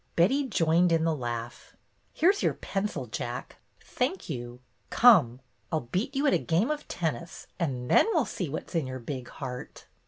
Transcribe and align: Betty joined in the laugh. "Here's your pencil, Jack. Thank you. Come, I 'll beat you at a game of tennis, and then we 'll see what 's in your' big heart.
Betty 0.15 0.47
joined 0.47 0.91
in 0.91 1.03
the 1.03 1.15
laugh. 1.15 1.75
"Here's 2.11 2.41
your 2.41 2.55
pencil, 2.55 3.05
Jack. 3.05 3.57
Thank 3.79 4.31
you. 4.31 4.59
Come, 4.89 5.41
I 5.71 5.75
'll 5.75 5.81
beat 5.91 6.15
you 6.15 6.25
at 6.25 6.33
a 6.33 6.39
game 6.39 6.71
of 6.71 6.87
tennis, 6.87 7.45
and 7.59 7.87
then 7.87 8.07
we 8.11 8.19
'll 8.19 8.25
see 8.25 8.49
what 8.49 8.71
's 8.71 8.73
in 8.73 8.87
your' 8.87 8.97
big 9.17 9.27
heart. 9.29 9.85